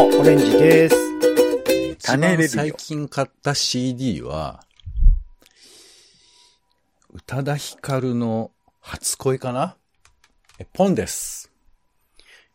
[0.00, 0.94] オレンジです。
[1.90, 4.64] 一種レビュ最近買った CD は、
[7.12, 9.76] 宇多田ヒカルの初恋かな？
[10.60, 11.50] え、ポンです。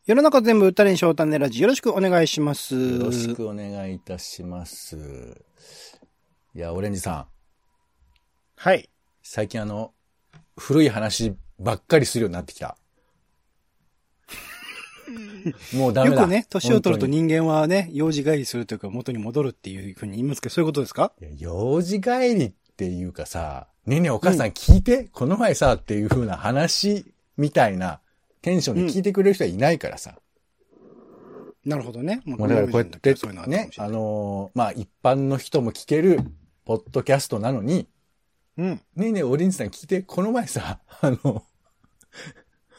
[0.06, 2.76] 世の中全部歌に翔太ねラジよろしくお願いします。
[2.76, 5.44] よろしくお願いいたします。
[6.56, 7.26] いや、オレンジさん、
[8.56, 8.90] はい。
[9.22, 9.92] 最近あの、
[10.58, 12.78] 古い話ばっかりするようになってきた。
[15.74, 16.22] もうダメだ。
[16.22, 21.12] よくね、年を取ると人間はね、幼児帰りするというか元に戻るっていうふうに言いますけど、そういうことですか？
[21.38, 28.00] 幼児帰りっていうかさ、ねえねえお母さん聞いて、この前さ、っていう風な話みたいな
[28.42, 30.16] テンションで聞いてくれる人はいないからさ。
[31.66, 32.22] なるほどね。
[32.26, 33.14] ももうだからこうやって
[33.48, 36.20] ねあのーまあ一般の人も聞ける、
[36.66, 37.88] ポッドキャストなのに、
[38.58, 38.82] うん。
[38.96, 41.44] ねえねえオレンジさん聞いて、この前さ、あの、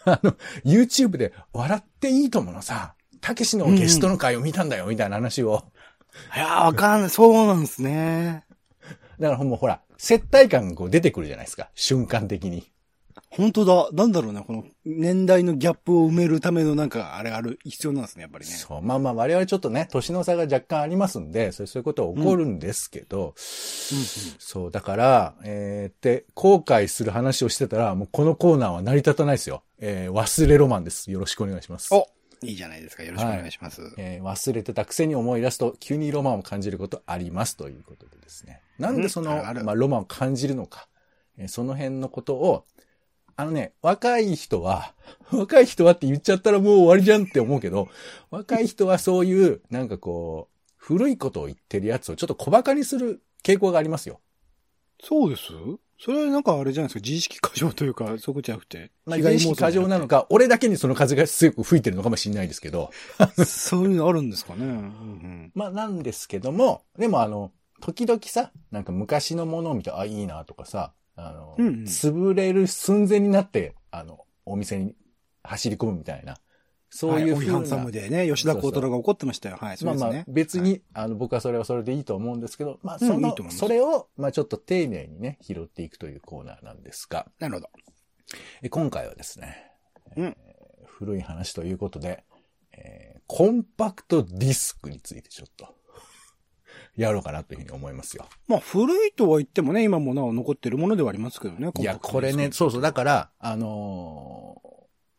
[0.06, 0.32] あの、
[0.64, 5.64] YouTube で笑っていいとものさ、たけしのゲストの回を見たんだよ、みたいな話を。
[6.36, 7.10] いやー、わかんない。
[7.10, 8.44] そうなんですね。
[9.18, 12.70] だからもうほら、接待感がこう出てくるじゃないですか、瞬間的に。
[13.30, 13.88] 本当だ。
[13.92, 18.52] なんだろうな、この年代のギャップを埋めるためのなんか、あれある、必要なんですね、やっぱりね。
[18.52, 18.82] そう。
[18.82, 29.62] まあまあ我々ちょっとね、年の差が若干ありますんで、そういうことは起こるんですけど、そう、だから、えー、って、後悔する話をしてたら、もうこのコーナーは成り立たないですよ。
[29.80, 31.10] えー、忘れロマンです。
[31.10, 31.92] よろしくお願いします。
[31.92, 32.06] お
[32.42, 33.02] いいじゃないですか。
[33.02, 33.82] よろしくお願いします。
[33.96, 38.60] えー忘れてたくせに思い出すと、急にロマンを感じることありますということでですね。
[38.78, 40.88] なんでその、うんあまあ、ロマンを感じるのか、
[41.38, 42.64] えーその辺のことを、
[43.36, 44.94] あのね、若い人は、
[45.32, 47.88] 若い人はって言っちゃったらもう終わりじゃんって思うけど、
[48.30, 54.20] 若い人はそういう、なんかこう、古いことを言ってるやつをちょっと小馬鹿にする傾向がありますよ。
[55.02, 55.42] そうです？
[55.98, 57.00] それはなんかあれじゃないですか？
[57.04, 58.90] 自意識過剰というか、そういうことじゃなくて？
[59.06, 60.22] まあ、自意識過剰なのか。
[60.22, 62.90] か、俺だけにその風が強く吹いてるのかもしれないですけど、
[63.46, 64.64] そういうのあるんですかね？
[64.64, 65.52] うんうん。
[65.54, 71.74] まあなんですけども、でもあの、時々さ、なんか昔のものを見て、あ、いいなとかさ、あの、うんうん。
[71.84, 74.94] 潰れる寸前になって、あの、お店に
[75.42, 76.38] 走り込むみたいな、
[76.90, 79.56] そういうふうな、はいハンサムでね、吉田幸太郎が怒ってましたよ。
[79.60, 80.32] はい、そうまあまあですね。
[80.34, 80.82] 別に、はい。
[80.94, 83.58] あの、僕はそれはそれでいいと思うんですけど、まあうんその、いいと思います。
[83.58, 87.68] それを、まあちょっと丁寧にね、拾っていくというコーナーなんですが、なるほど。
[88.62, 89.72] え今回はですね、
[90.16, 90.24] うん。
[90.26, 90.54] えー
[90.86, 92.24] 古い話ということで、
[92.72, 95.74] えーコンパクトディスクについてちょっと、
[96.96, 98.26] やろうかなというふうに思いますよ。
[98.46, 101.70] まあ、古いとは言ってもね、今もなお残ってるものではありますけどね。
[101.78, 104.74] いや、これね、そうそう、だから、あのー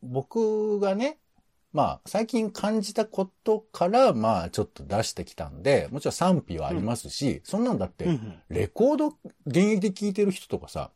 [0.08, 1.18] 僕がね、
[1.74, 8.42] まあ、最近感じたことから、まあ、ちょっと出してきたんで、もちろん賛否はありますし、そんなんだってうん、うん。
[8.50, 9.08] レコード
[9.46, 10.92] 現役で聴いてる人とかさ、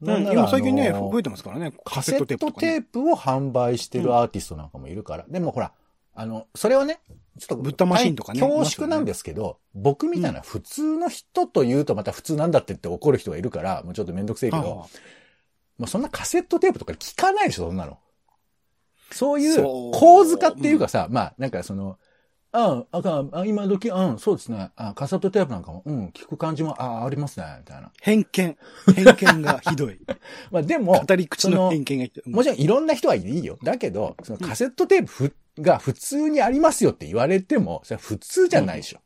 [0.00, 1.72] うなんなら今最近ね、あのー増えてますからね。
[1.84, 5.24] カセットテとかねープを販売してるアーティストなんかもいるから。
[5.28, 5.72] でもほら、
[6.14, 7.00] あの、それはね、
[7.38, 8.40] ちょっと、ブッダマシンとかね。
[8.40, 14.66] 恐縮なんですけど、僕みたいな普通の人と言うとまた普通なんだってって怒る人がいるから、もうちょっとめんどくせえけど、ああ。
[14.66, 14.88] も
[15.80, 17.98] うそんなカセットテープとか聞かないでしょ、そんなの。
[19.10, 19.62] そういう。
[19.92, 21.98] 構図化っていうかさ、まあ、なんかその、
[22.56, 24.70] ああ、かんあ今時、うん、そうですね。
[24.76, 27.90] あカセットテープなんかも、うん、聞く感じも、ああ、ありますね、みたいな。
[28.00, 28.56] 偏見。
[28.94, 29.98] 偏見がひどい。
[30.52, 32.30] まあでも、語り口の偏見がひどい。
[32.30, 33.58] もちろんいろんな人はいいよ。
[33.64, 39.00] だけど、そのカセットテープふが普通にありますよって言われても、それは普通じゃないでしょ。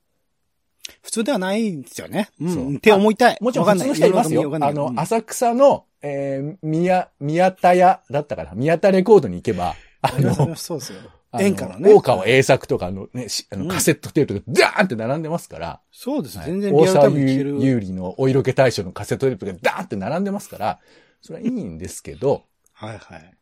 [1.02, 2.28] 普通ではないんですよね。
[2.38, 2.44] う。
[2.44, 3.38] んって思いたい。
[3.40, 4.54] もちろん普通の人いますよ。
[4.54, 8.52] あの、浅草の、えー、宮、宮田屋だったかな。
[8.52, 10.98] 宮田レコードに行けば、あのそうですよ。
[11.34, 11.92] 演歌のね。
[11.92, 16.38] 大川栄作とかのね、しあのうんカセットテープがダーンって並んでますから、そうです。
[16.38, 17.58] はい全然リア大沢ルタイムに聞ける。
[17.60, 20.78] 優里のお色気大賞のカセットテープがダーンって並んでますから、
[21.20, 23.34] それはいいんですけど、はいはい。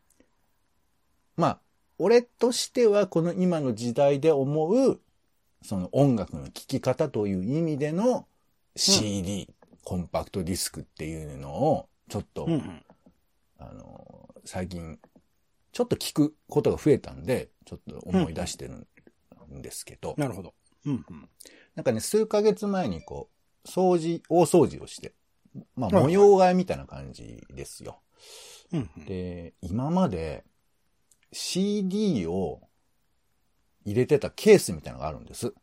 [1.37, 1.59] まあ、
[1.99, 4.99] 俺としてはこの今の時代で思う、
[5.61, 8.27] その音楽の聴き方という意味での
[8.75, 9.47] CD、
[9.83, 12.83] コンパクトディスクっていうのを、ちょっと、うんうん。
[13.59, 14.99] あの、最近、
[15.77, 18.87] ちょっと聞くことが増えたんで、ちょっと思い出してる
[19.53, 20.55] んですけど、なるほど。
[20.87, 21.29] うんうん。
[21.75, 23.29] なんかね、数ヶ月前にこ
[23.63, 25.13] う、掃除、大掃除をして、
[25.75, 27.99] まあ、模様替えみたいな感じですよ。
[28.71, 29.05] うんうん。
[29.05, 30.45] で、今まで
[31.31, 32.61] CD を
[33.85, 35.53] 入れてたケースみたいなのがあるんです。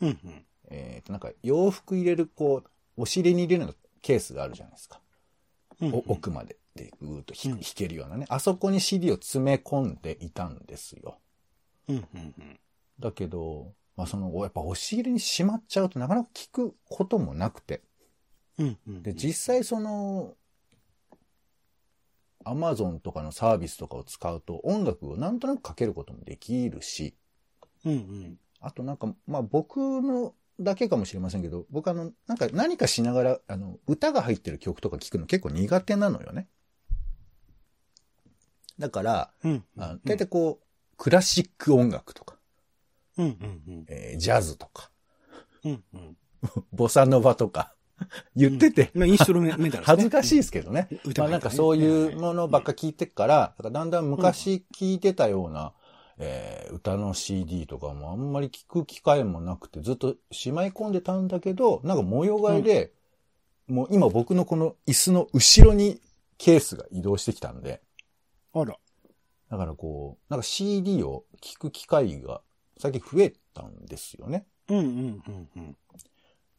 [0.00, 0.46] うんうん。
[0.70, 2.70] えっ、と、なんか洋服入れる、こう、
[3.02, 5.02] お尻に入れるのケースがあるじゃないですか。
[5.82, 8.26] うんうんお奥まででぐーっとひうん引けるようなね。
[8.28, 11.18] あそこに CD を詰め込んでいたんですよ。
[11.88, 12.60] うんうんうん。
[13.00, 17.82] だけど、まあその、やっぱ押し入れにしまっちゃうとなかなか聞くこともなくて。
[18.58, 19.02] うんうん。
[19.02, 20.34] で、実際その、
[22.44, 27.16] アマゾンとかのサービスとかを使うと音楽をなんとなくかけることもできるし、
[27.84, 28.38] うんうん。
[28.60, 36.48] あとなんか、まあ僕のだけかもしれませんけど、僕あの、なんか何かしながら、あの、歌が入ってる曲とか聞くの結構苦手なのよね。
[38.78, 39.64] だから、うん。
[39.78, 42.36] あ大体こう、クラシック音楽とか、
[43.18, 44.90] うんうんえージャズとか、
[45.64, 45.70] うん。
[45.72, 46.16] うんうん。
[46.72, 47.74] ボサノバとか、
[48.34, 49.80] 言ってて、まあ、インストルメンタルですね。
[49.84, 50.88] 恥ずかしいですけどね。
[51.16, 55.72] まあなんかそういうものばっか聞いてっから、だからだんだん昔聞いてたような、
[56.18, 62.92] えー歌の CD とかもあんまり聞く機会もなくて、ずっとしまい込んでたんだけど、なんか模様替えで、
[63.66, 66.00] もう今僕のこの椅子の後ろに
[66.38, 67.80] ケースが移動してきたんで、
[68.62, 68.76] あら。
[69.50, 72.40] だからこう、なんか CD を聞く機会が
[72.78, 74.46] 最近増えたんですよね。
[74.68, 74.84] うんうん
[75.26, 75.76] うんうん。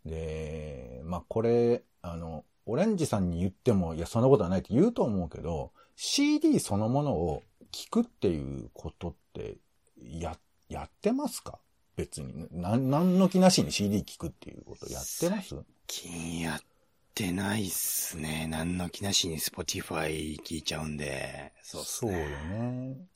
[0.05, 9.57] で、まあこれ、あの、オレンジさんに言っても、いや、そんなことはないって言うと思うけど、CD そのものを聞くっていうことって、
[10.01, 10.37] や、
[10.69, 11.59] やってますか？
[11.95, 12.47] 別に。
[12.51, 15.55] な、なんの気なしに CD 聞くっていうことやってます？
[15.87, 16.61] 金やっ
[17.17, 18.45] てないっすね。
[18.47, 21.51] 何の気なしに Spotify 聞いちゃうんで。
[21.63, 22.25] そうっすそうよね。
[22.27, 23.07] ね。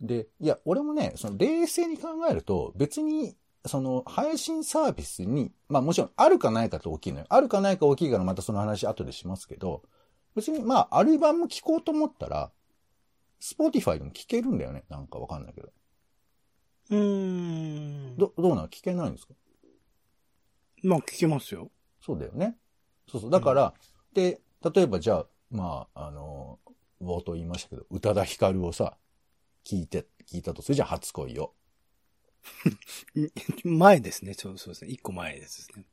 [0.00, 3.36] で、いや、俺もね、その冷静に考えると、別に、
[3.66, 7.26] その配信サービスに、まあもちろんあるかないかと大きいのよ。
[7.28, 9.82] あるかないか大きいからまたその話後でしますけど、
[10.36, 12.52] 別にまあアルバム聴こうと思ったら、
[13.40, 14.84] Spotify でも聴けるんだよね。
[14.88, 15.72] なんかわかんないけど。
[16.90, 18.16] うーん。
[18.16, 18.68] ど、どうなの？
[18.68, 19.34] 聞けないんですか？
[20.84, 21.72] まあ聞けますよ。
[22.00, 22.56] そうだよね。
[23.10, 23.30] そうそう。
[23.30, 23.74] だから、
[24.14, 24.40] で、
[24.74, 26.58] 例えばじゃあ、まあ、あの、
[27.00, 28.96] 冒頭言いましたけど、宇多田ヒカルをさ、
[29.64, 31.54] 聞いて、聞いたとするじゃん、初恋を。
[33.64, 34.34] 前ですね。
[34.34, 34.90] そうそうですね。
[34.90, 35.84] 一個前ですね。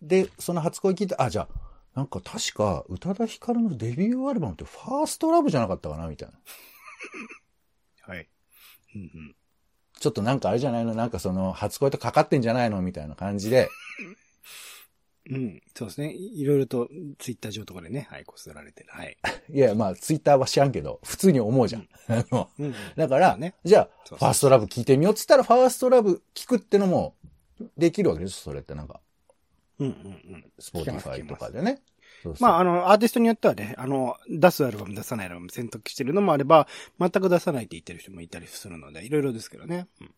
[0.00, 6.34] で、その初恋聞いて、あ、じゃあ、なんか確か、宇多田ヒカルのデビューアルバムってファーストラブじゃなかったかなみたいな。
[8.02, 8.28] はい。
[8.94, 9.36] うんうん。
[10.00, 10.94] ちょっとなんかあれじゃないの？
[10.94, 12.82] なんかその、初恋とかかってんじゃないの？
[12.82, 13.68] みたいな感じで、
[15.30, 15.62] うん。
[15.74, 16.12] そうですね。
[16.12, 16.88] いいろいろと
[17.18, 18.88] ツイッター上とかでね、はい、こすられてる。
[18.90, 19.16] はい。
[19.50, 21.88] いや、まあ、ツイッターは知らんけど、普通に思うじゃん。
[22.08, 22.74] あのうんうん。
[22.96, 27.14] だから、ねじゃあ、そうそうファーストラブ聞いてみようっつったら、ファーストラブ聞くってのも、
[27.76, 29.00] できるわけですそれってなんか、
[29.78, 29.94] うんうん
[30.34, 30.52] うん。
[30.58, 31.82] スポーティファイとかでね。
[32.22, 36.68] そうそうまあ、あの、アーティストによってはね、あの、出すアルバム出さないアルバム選択してるのもあれば、
[37.00, 39.88] 全く出さないって言ってる人もいたりするので、いろいろですけどね。
[40.00, 40.14] うん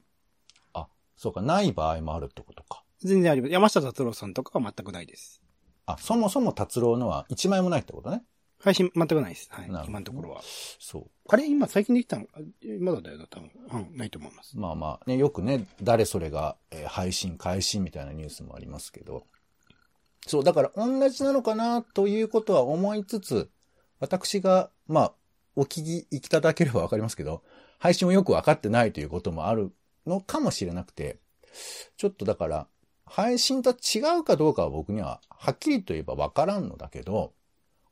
[0.74, 2.83] あ、そうか、ない場合もあるってことか。
[3.04, 3.52] 全然あります。
[3.52, 5.42] 山下達郎さんとかは全くないです。
[5.86, 8.22] あ、そもそも達郎のは1枚もないってことね。
[8.60, 9.48] 配信全くないです。
[9.50, 10.40] はい今のところは。
[10.78, 11.10] そう。
[11.28, 12.26] あれ今最近できたの？
[12.34, 12.38] あ
[12.80, 13.50] まだだよな、多分。
[13.72, 14.58] うん、ないと思います。
[14.58, 19.26] まあまあね、よくね、誰それが、えー配信開始みたいなニュースもありますけど。
[20.26, 23.50] そう、だから同じなのかなということは思いつつ、
[24.00, 25.12] 私が、まあ、
[25.56, 27.42] お聞きいただければわかりますけど、
[27.78, 29.72] 配信をよくわかってないということもある
[30.06, 31.18] のかもしれなくて、
[31.98, 32.66] ちょっとだから、
[33.06, 37.32] 配信と違うかどうかは僕にははっきりと言えばわからんのだけど、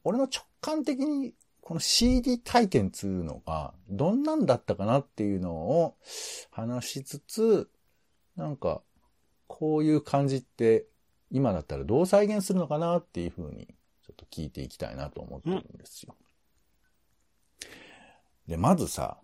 [0.05, 5.97] 俺の直感的にこの CD 体験っていうのがどんなんだったかなっていうのを
[6.51, 7.71] 話しつつ、
[8.37, 8.83] なんか、
[9.47, 10.87] こういう感じって
[11.31, 13.67] 今だったらどう再現するのかなっていうふうに
[14.07, 16.17] ちょっと聞いていきたいなと思ってるんですよ。
[18.49, 19.19] で、まずさ、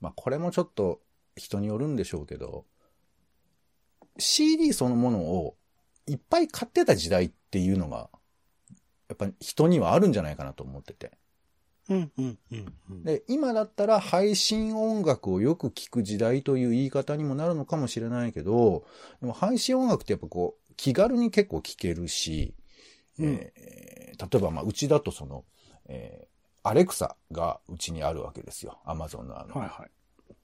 [0.00, 1.00] まあこれもちょっと
[1.34, 2.66] 人によるんでしょうけど、
[4.18, 5.56] CD そのものを
[6.06, 8.10] いっぱい買ってた時代っていうのが、
[9.08, 11.12] やっぱり人にはあるんじゃないかなと思ってて。
[11.88, 12.74] うん、うん、うん。
[12.90, 18.84] うんで、今だったら配信音楽をよく聞く時代という言い方にもなるのかもしれないけど、
[19.20, 22.54] でも配信音楽ってやっぱこう、気軽に結構聞けるし、
[23.18, 25.44] うんえー例えばまあ、うちだとその、
[25.86, 28.78] えーアレクサがうちにあるわけですよ。
[28.84, 29.86] アマゾンのあの、はいは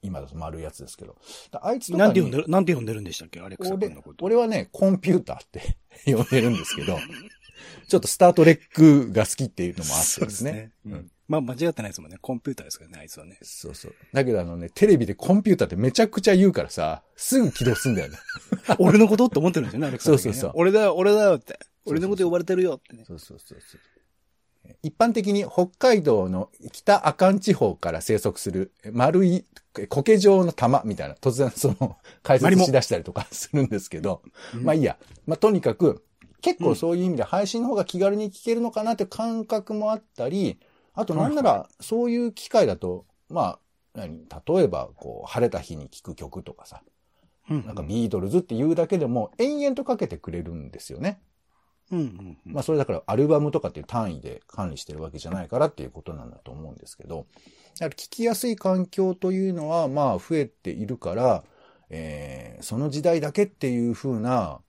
[0.05, 1.15] 今だと丸いやつですけど。
[1.51, 1.91] だあいつい。
[1.91, 3.39] とかになんて呼んでる、なんて呼んでるんでしたっけ？
[3.41, 4.25] アレクサ君俺のこと。
[4.25, 6.97] 俺はね、コンピューターって呼んでるんですけど、
[7.87, 10.71] ちょっとスタートレックが好きっていうのもあってですね。
[10.85, 11.11] ううんん。
[11.27, 12.17] まあ間違ってないですもんね。
[12.21, 13.37] コンピューターですからね、あいつはね。
[13.41, 13.95] そうそう。
[14.13, 18.17] だけどあのね、テレビでコンピューターってめちゃくちゃ言うからさ、すぐ起動すんだよね。
[18.77, 21.57] 俺のことって思ってるんですよね、アレクサ君ねそうそうそう俺だよ、俺だよって。
[21.85, 23.05] 俺のこと呼ばれてるよってね。
[23.07, 23.81] そうそうそうそう。
[24.81, 29.45] 一般的に北海道の北阿寒地方から生息する丸い
[29.89, 34.21] 苔状の玉みたいな、突然その解説し出したりとかするんですけど、
[34.53, 34.97] まあいいや。
[35.25, 36.03] まあとにかく、
[36.41, 40.59] 結構そういう意味で配信の方が気軽に聞けるのかなって感覚もあったり、
[40.93, 43.59] あとなんならそういう機会だと、まあ、
[43.95, 44.25] 何？
[44.47, 46.83] 例えばこう晴れた日に聴く曲とかさ、
[47.49, 47.65] うん。
[47.65, 51.19] なんかビートルズっていうだけでも延々とかけてくれるんですよね。
[51.91, 52.53] うんうんうん。
[52.53, 57.25] まあそれだからアルバムとかっていう単位で管理してるわけじゃないからっていうことなんだと思うんですけど、
[57.79, 61.43] だから聞きやすい環境というのはまあ増えているから、
[61.89, 64.59] ええーその時代だけっていう風な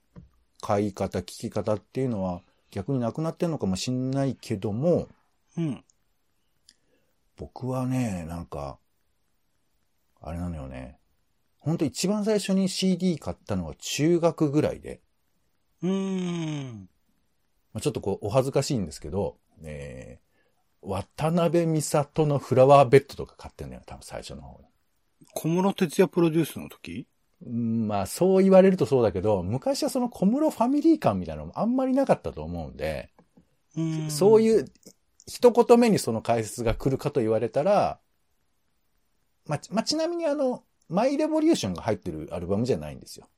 [0.60, 5.08] 買い方、聞き方っていうのは逆になくなってんのかもしんないけども、
[5.56, 5.84] うん。
[7.36, 8.78] 僕はね、なんか、
[10.20, 10.98] あれなのよね。
[11.58, 15.00] ほんと一番最初に CD 買ったのは中学ぐらいで、
[15.82, 16.88] うーん。
[17.72, 20.25] まあ、ちょっとこうお恥ずかしいんですけど、えー、
[20.87, 24.66] 渡辺美里のフラワーベッドとか買ってんだよ、多分最初の方に。
[25.35, 27.07] 小室哲也プロデュースの時？
[27.45, 33.11] うんまあそう言われるとそうだけど、昔はその小室ファミリー感みたいなのもあんまりなかったと思うんで、
[33.76, 34.64] うんそういう
[35.26, 37.99] 一言目にその解説が来るかと言われたら、
[39.47, 43.28] まあ、ちまあ、ちなみにあの、マイレボリューションが入ってるアルバムじゃないんですよ。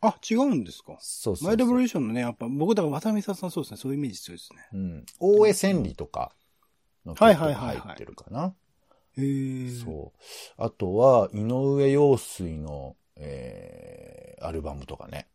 [0.00, 0.96] あ、違うんですか？
[0.98, 4.58] そうそうそうマイレボリューションのね、やっぱ僕だから渡辺美里さんそうですね、そういうイメージ強いですね。
[4.72, 5.06] うん。
[5.20, 6.32] 大江千里とか
[7.06, 8.54] の曲が入ってるかな。
[9.16, 9.70] へえ。
[9.70, 10.62] そう。
[10.62, 15.28] あとは、井上陽水の、えー、アルバムとかね。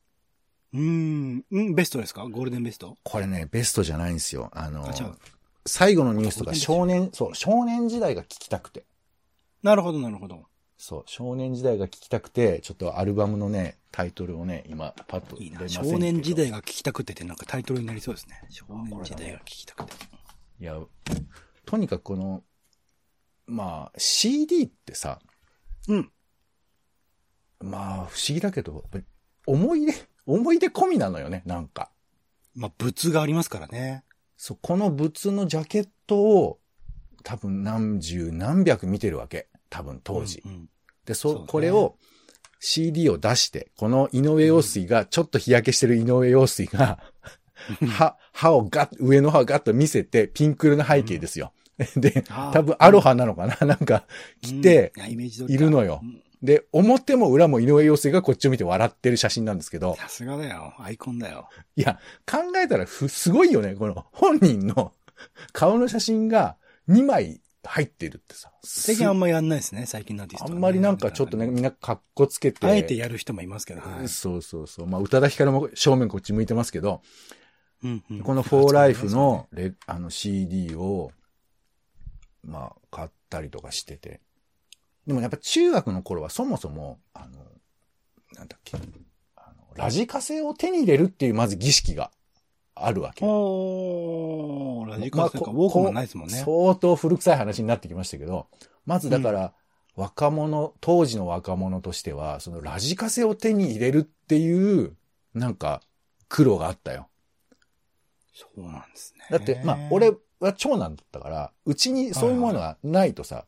[0.74, 0.80] う。
[0.80, 1.46] うん。
[1.50, 2.28] うん、ベストですか？
[2.30, 2.98] ゴールデンベスト？
[3.04, 4.52] これね、ベストじゃないんですよ。
[4.54, 4.94] あのあ。
[5.66, 8.86] 最後のニュースとかあ少年、そう、少年時代が聞きたくて。
[9.64, 10.46] なるほど、なるほど。
[10.78, 18.42] そう、少年時代が聞きたくて、ちょっとアルバムのね、タイトルをね、今、パッとません少年時代が聞きたくてってなんかタイトルになりそうですね。
[18.50, 19.94] 少年時代が聞きたくて。
[20.60, 20.80] いや、
[21.66, 22.44] とにかくこの、
[23.46, 25.20] まあ、CD ってさ、
[25.88, 26.12] うん。
[27.60, 28.86] まあ、不思議だけど、
[29.46, 29.94] 思い出、
[30.26, 31.92] 思い出込みなのよね、なんか。
[32.56, 34.04] まあ、物がありますからね。
[34.38, 36.60] そう、この物のジャケットを、
[37.24, 39.48] 多分何十何百見てるわけ。
[39.70, 40.42] 多分当時。
[40.46, 40.70] うんうん
[41.06, 41.98] で、そ、そうねこれを
[42.60, 47.00] CD を出して、この井上陽水が、ちょっと日焼けしてる井上陽水が、
[47.88, 51.54] 歯、歯をガッ、上の歯をガッと見せて、ピンク色の背景ですよ。
[51.96, 53.58] で、あー多分アロハなのかな？
[53.66, 54.06] なんか、
[54.42, 60.74] 来てうんいるのようんで、表も裏も井上陽水がこっちを見て笑ってる写真なんですけど、さすがだよ。
[60.80, 61.48] アイコンだよ。
[61.76, 63.76] いや、考えたらふ、すごいよね。
[63.76, 64.92] この本人の
[65.54, 66.58] 顔の写真が
[66.90, 68.52] 2枚入ってるってさ。
[68.64, 72.66] 最近あんまやんないですね、最近のアーティストはね、あんまりなんかちょっとね、みんな格好つけて。
[72.66, 73.82] あえてやる人もいますけど。
[73.82, 74.88] はいそうそうそう。
[74.88, 77.02] まあ、宇多田ヒカルも正面こっち向いてますけど、
[77.84, 81.12] うんうんこのフォーライフのレ、あの CD を、
[82.44, 84.22] まあ、買ったりとかしてて。
[85.08, 87.28] でもやっぱ中学の頃はそもそも、あの、
[88.34, 88.78] なんだっけ、
[89.36, 92.12] あの、ラジカセを手に入れるっていうまず儀式が
[92.76, 93.26] あるわけ。
[93.26, 95.46] おー、ラジカセか。
[95.46, 96.36] まあウォークマンないですもんね。
[96.46, 98.48] 相当古臭い話になってきましたけど、
[98.86, 99.54] まずだから、
[99.96, 104.96] 若者、当時の若者としては、そのラジカセを手に入れるっていう、
[105.34, 105.82] なんか、
[106.30, 107.08] 苦労があったよ。
[108.34, 109.26] そうなんですね。
[109.30, 113.46] だって、まあ、俺は長男だったから、うちにそういうものがないとさ、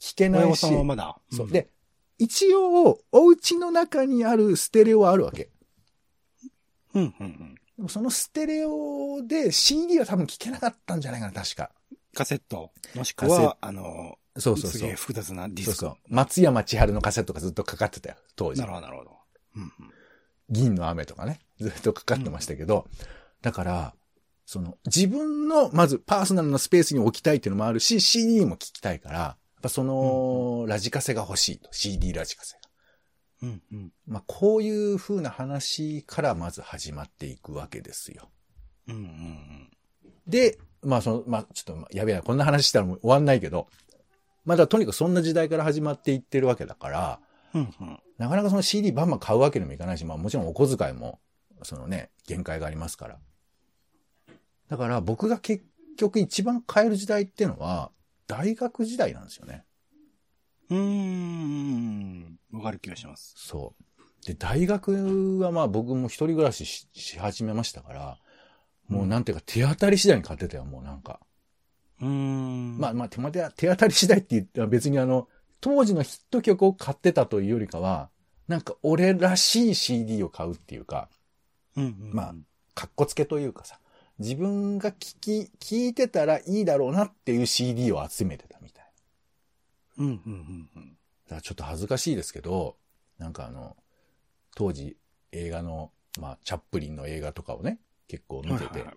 [0.00, 1.16] 聞けないしまだ。
[1.30, 1.46] そう。
[1.46, 1.70] ん、で、
[2.18, 5.50] 一応、お家の中にあるステレオはあるわけ。
[6.94, 7.54] うんうんうん。
[7.76, 11.70] でもそのステレオで CD は多分聞けなかったんじゃないかな、確か。
[12.14, 12.72] カセット？
[12.94, 14.94] もしくは、あの、そうそうそうすげえ。
[14.94, 15.72] 複雑なディスク。
[15.74, 15.96] そうそう。
[16.08, 18.66] 松山千春のカセットがずっとかかってたよ、当時な。
[18.66, 19.10] るほど、なるほど。
[19.56, 19.70] うんうん
[20.50, 22.86] 銀の雨とかね、ずっとかかってましたけど、
[23.40, 23.94] だから、
[24.46, 31.68] その、自分の、まずパーソナルなスペースに置きたいっていうのもあるし、CD も聞きたいから、やっぱその、ラジカセが欲しいと。
[31.72, 32.56] CD ラジカセ
[33.42, 33.48] が。
[33.48, 33.92] うんうん。
[34.06, 38.30] まあ、こういう風な話からまず始まっていくわけですよ。
[38.88, 39.70] うんうん
[40.26, 43.68] で、まあその、まあちょっとまあやべえな、こんな話したらもう終わんないけど、
[44.44, 47.20] まあだとにかくそんな時代から始まっていってるわけだから、
[47.54, 47.60] うん。
[47.80, 48.00] うんうん。
[48.18, 51.20] なかなかその CD バンバン買うわけにもいかないし、まあもちろんお小遣いも、
[51.62, 53.18] そのね、限界がありますから。
[54.68, 55.64] だから僕が結
[55.96, 57.90] 局一番買える時代っていうのは、
[58.26, 59.64] 大学時代なんですよね。
[60.70, 62.38] うーん。
[62.52, 63.34] わかる気がします。
[63.36, 64.26] そう。
[64.26, 68.18] で、大学はまあ僕も一人暮らししし始めましたから、
[68.88, 71.20] もうなんていうか手当たり次第に買ってたよ、もうなんか。
[72.00, 72.78] うーん。
[72.78, 75.28] まあまあ手間で手当たり次第って言っては別にあの、
[75.60, 78.10] 当時のヒット曲を買ってたというよりかは、
[78.48, 81.08] なんか俺らしい CD を買うっていうか、
[81.76, 82.34] うんうんうん、まあ
[82.74, 83.78] かっこつけというかさ、
[84.18, 88.84] 自分が聞き、聞いてたらいいだろうなっていう CD を集めてたみたい。
[89.98, 90.98] うんうんうんうん。
[91.24, 92.76] だからちょっと恥ずかしいですけど、
[93.18, 93.76] なんかあの、
[94.54, 94.96] 当時
[95.32, 95.90] 映画の、
[96.20, 98.96] まあ、チャップリンの映画とかをね、結構見てて、はいはいはい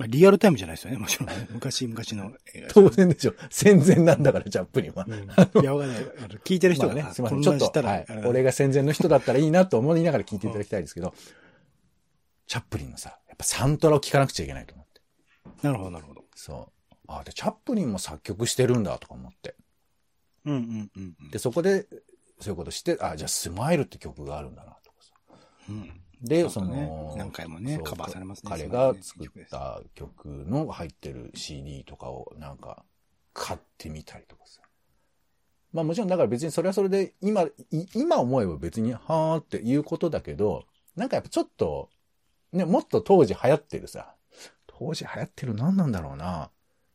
[0.00, 1.46] まあ、リアルタイムじゃないですよね、もちろんね。
[1.52, 3.34] 昔々の映画当然でしょ。
[3.50, 5.04] 戦前なんだから、チャップリンは。
[5.06, 6.04] うんいや、わかんない。
[6.42, 7.42] 聞いてる人がね、まあすいません。
[7.42, 11.12] ちょっと、はい俺が戦前の人だったらいいなと思いながら聞いていただきたいですけど、
[12.46, 15.00] チャップリンのさ、ぱサントラを聞かなくちゃいけないと思って。
[15.62, 16.24] なるほど、なるほど。
[16.34, 16.94] そう。
[17.08, 19.56] あ、で、チャップリンも作曲してるんだとか思って。
[20.44, 21.30] うんうんうんうん。
[21.30, 21.86] で、そこで、
[22.40, 25.12] そういうことして、あ、じゃあスマイルって曲があるんだなとかさ。
[25.68, 26.00] うん。
[26.22, 32.84] で、その、何回もねカバーされますね彼が作った曲の入ってる CD とかをなんか
[33.32, 34.60] 買ってみたりとかさ。
[35.72, 37.50] まあもちろんだから別にそれはそれで今、い
[37.94, 41.88] 今思えば別にはーっていうことだけど、なんかやっぱちょっと、
[42.52, 44.14] ね、もっと当時流行ってるさ、
[44.66, 46.50] 当時流行ってる何なんだろうな。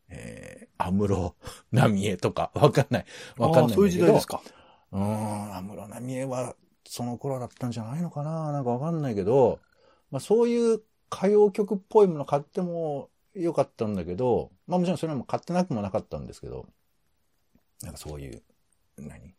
[0.10, 1.36] えー、アムロ、
[1.72, 3.06] ナミエとか、 わかんない。
[3.38, 3.76] わかんないんだけど。
[3.76, 4.42] そういう時代ですか。
[4.92, 6.56] うーん、安室奈美恵は
[6.88, 9.60] その頃だったんじゃないのかななんかわかんないけど、
[10.12, 10.82] まあそういう
[11.12, 16.68] 歌謡曲っぽいもの買ってもよかったんだけど、まあもちろんそれも買ってなくもなかったんですけど、
[17.82, 18.44] なんかそういう、
[18.98, 19.36] 何？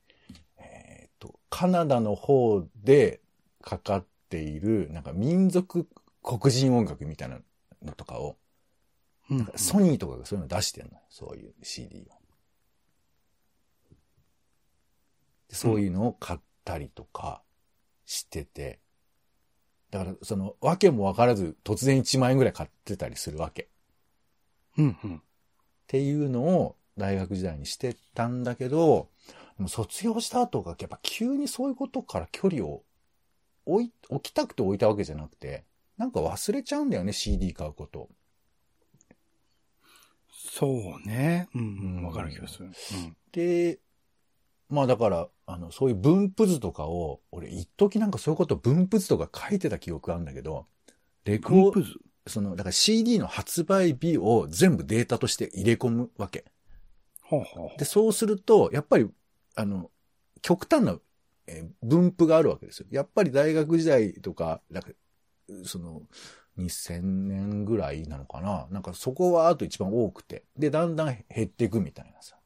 [0.58, 3.20] えーっと、カナダの方で
[3.62, 5.88] かかっている、なんか民族
[6.26, 7.38] 黒人音楽みたいな
[7.83, 8.37] のとかを、
[9.30, 11.00] うんなんかソニーとかがそういうの出してんのよ。
[11.09, 12.14] そういう CD を。
[15.49, 17.42] でそういうのを買ったりとか
[18.04, 18.80] してて、
[19.90, 23.62] だからその、わけもわからず突然1万円ぐらい買ってたりするわけ。
[23.62, 23.66] っ
[24.78, 25.23] うんうん。
[25.87, 29.09] ていうのを大学時代にしてたんだけど、
[29.68, 32.83] 卒業した後がやっぱ急にそういうことから距離を
[33.64, 35.64] 置い、置きたくて置いたわけじゃなくて、
[35.98, 38.10] なんか忘れちゃうんだよね、CD 買うことを。
[40.30, 41.48] そうね。
[41.54, 41.66] うんうう
[42.00, 42.04] んん。
[42.04, 42.70] わかる気がする。
[42.92, 43.16] うん。
[43.32, 43.78] で、
[44.68, 50.66] まあだから、あの、そういう分布図とかを、俺一時なんかそういうこと分布図とか書いてた記憶あるんだけど、
[51.24, 51.94] レコ分布図？
[52.26, 56.44] その、だから CD の発売日を全部データとして入れ込むわけ。
[57.22, 59.08] ほうほうほで、そうすると、やっぱり、
[59.54, 59.90] あの、
[60.42, 60.98] 極端な、
[61.46, 62.86] えー分布があるわけですよ。
[62.90, 64.90] やっぱり大学時代とか、なんか、
[65.64, 66.02] その、
[66.58, 68.66] 2000年ぐらいなのかな？
[68.70, 70.44] なんかそこはあと一番多くて。
[70.56, 72.36] で、だんだん減っていくみたいなさ。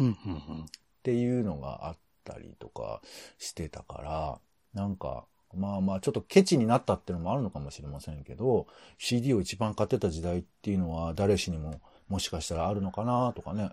[0.00, 3.02] っていうのがあったりとか
[3.36, 4.40] してたから、
[4.80, 8.66] なんか、まあまあちょっとケチになったっていうのもあるのかもしれませんけど、
[8.96, 13.70] CD を一番買ってた時代っていうのは誰しにももしかしたらあるのかなとかね。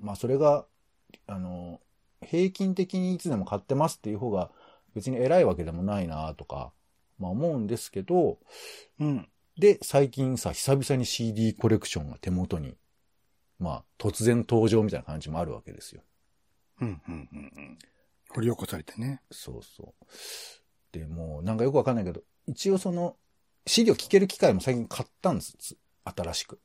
[0.00, 0.64] まあそれが、
[1.26, 1.80] あの、
[2.22, 4.50] 平均的にいつでも買ってますっていう方が
[4.94, 6.72] 別に偉いわけでもないなとか、
[7.18, 8.38] まあ思うんですけど、
[9.00, 9.28] うん。
[9.58, 12.76] で、最近さ、久々に CD コレクションが手元に、
[13.58, 16.02] まあ突然登場みたいな感じもあるわけですよ。
[16.80, 17.78] うんうんうんうん。
[18.30, 19.22] 掘り起こされてね。
[19.30, 20.06] そうそう。
[20.92, 23.16] で、もうなんかよくわかんないけど、一応その
[23.66, 25.56] CD を聴ける機会も最近買ったんです。
[25.58, 26.60] つ新しく。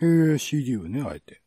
[0.00, 1.43] へえ、CD をね、あえて。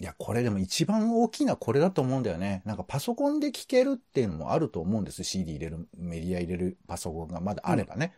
[0.00, 2.62] いや、これでも一番大きなこれだと思うんだよね。
[2.64, 5.22] なんかパソコンで聴けるっていうのもあると思うんです。
[5.24, 8.12] CD 入れる、メディア入れるパソコンがまだあればね。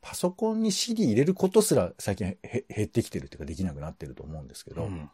[0.00, 5.10] パソコンに CD 入れることすら最近へ減ってきてるっていうかできなくなってると思うんですけど、うん。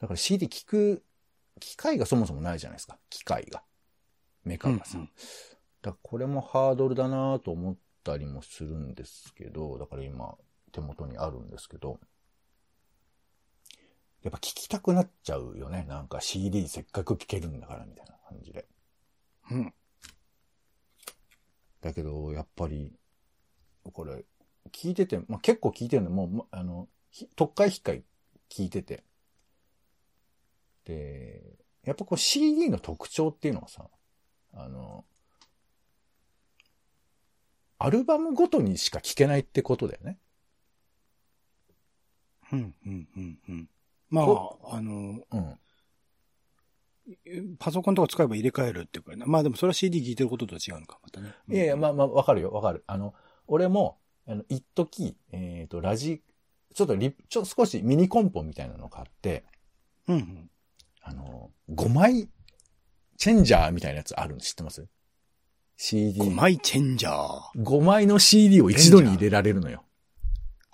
[0.00, 1.02] だから CD 聞く
[1.58, 2.96] 機会がそもそもないじゃないですか。
[3.10, 3.62] 機械が。
[4.44, 4.98] メカがさ。
[4.98, 5.10] うんうん
[5.82, 10.34] だからこれもハードルだなと思ったりもするんですけど、だから今
[10.72, 11.98] 手元にあるんですけど、
[14.22, 15.86] やっぱ聞きたくなっちゃうよね。
[15.88, 18.66] なんか CD せっかく聞けるんだからみたいな感じで。
[19.50, 19.74] うん。
[21.80, 22.92] だけど、やっぱり、
[23.92, 24.24] これ、
[24.72, 28.04] 聞いてて、まあ、結構聞いてるのもう、まあの、ひ特回引っかい
[28.50, 29.04] 聞いてて。
[30.84, 31.42] で、
[31.84, 33.88] やっぱこう CD の特徴っていうのはさ、
[34.52, 35.04] あの、
[37.78, 40.18] アルバムごとにしか聞けないってことだよね。
[42.52, 43.68] うん、うん、うん、うん。
[44.10, 45.58] まこあ、あの、うん。
[47.58, 49.24] パソコンとか使えば入れ替えるっていうかね。
[49.26, 51.34] まあでもそれは CD 聴いてることとは違うのか、またね。
[51.48, 52.84] いやいや、まあまあ、わかるよ、わかる。
[52.86, 53.14] あの、
[53.46, 56.22] 俺も、あの、一時えっ、と、ラジ、
[56.74, 59.44] ちょっとリ、ちょ、少しミニコンポみたいなのを買って、
[60.06, 60.50] うん、うん。
[61.02, 62.28] あの、5枚
[63.16, 64.86] チェンジャーみたいなやつあるの知ってます
[65.76, 66.20] ?CD。
[66.20, 67.62] 5枚チェンジャー。
[67.62, 69.84] 5枚の CD を一度に入れられるのよ。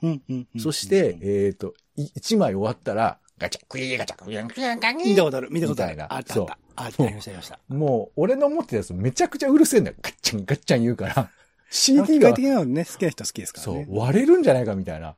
[0.02, 0.60] うん、うん、うん。
[0.60, 5.92] そして、えっ、と、1枚終わったら、ガチャ、クイーガチャ、クイーガチャ、ガ見たことある、見たことある。
[5.92, 6.58] みたいなあった、あそうった。
[6.76, 7.58] あった、ありました、ありました。
[7.68, 9.96] もう、俺の持ってたやつめちゃくちゃうるせえんだよ。
[10.00, 11.30] ガッチャン、ガッチャン言うから、
[11.70, 15.16] 機 CD が械的、なのね、好きな人は好きですからそうね。、割れるんじゃないかみたいな。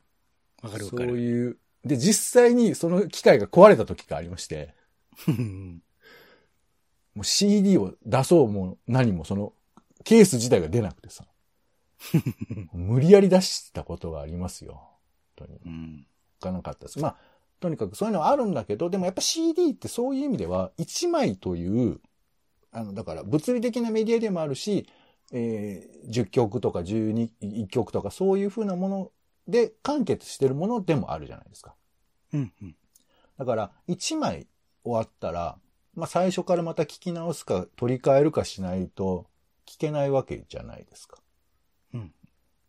[0.62, 1.18] そうわかるわかる。
[1.18, 1.58] いう。
[1.84, 4.74] で、実際にその機械が壊れた時がありまして、
[5.26, 5.82] う ん
[7.14, 9.52] もう CD を出そうも何もその
[10.04, 11.24] ケース自体が出なくてさ、
[12.72, 14.80] 無理やり出したことがありますよ。
[15.36, 15.60] 本当に。
[15.66, 16.06] うん。
[16.40, 16.98] かなかったです。
[17.00, 17.16] まあ、
[17.60, 22.00] とにかくそういうのはあるんだけど、でもやっぱ CD ってそういう意味では、1枚という、
[22.70, 24.88] あの、だから物理的なメディアでもあるし、
[25.32, 29.12] えー10曲とか12、1曲とかそういう風なもの
[29.46, 31.74] で完結してるものでもあるじゃないですか。
[32.32, 32.76] うん、うん。
[33.38, 34.46] だから、1枚
[34.84, 35.58] 終わったら、
[35.94, 39.26] まあ最初からまた聞き直すか取り替えるかしないと
[39.66, 41.18] 聞けないわけじゃないですか。
[41.92, 42.12] うん。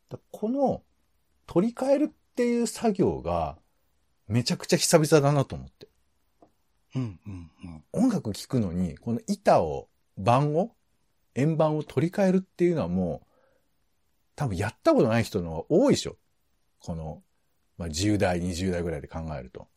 [0.09, 0.81] だこの
[1.45, 3.57] 取り替えるっていう作業が
[4.29, 5.87] めちゃくちゃ久々だなと思って。
[6.95, 7.19] うん。
[7.25, 7.51] うん。
[7.63, 7.83] うん。
[8.05, 10.71] 音楽聴くのに、この板を、盤を、
[11.35, 13.27] 円盤を取り替えるっていうのはもう、
[14.35, 16.15] 多分やったことない人の方が多いでしょ。
[16.79, 17.23] この、
[17.77, 19.67] まあ、10代、20代ぐらいで考えると。